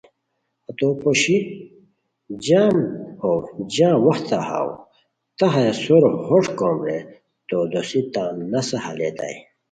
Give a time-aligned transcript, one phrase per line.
[0.65, 1.37] ہتو پوشی
[2.45, 2.75] جام
[3.19, 3.33] ہو
[3.73, 4.69] جام وختہ ہاؤ،
[5.37, 6.97] تہ ہیہ سورو ہوݯ کوم رے
[7.47, 9.37] تو دوسی تان نسہ ہالیتائے